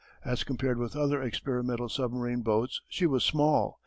[0.25, 3.79] As compared with other experimental submarine boats she was small.